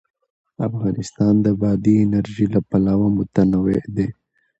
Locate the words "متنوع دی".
3.17-4.07